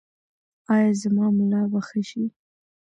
ایا 0.73 0.91
زما 1.01 1.25
ملا 1.37 1.61
به 1.71 1.79
ښه 1.87 2.01
شي؟ 2.09 2.23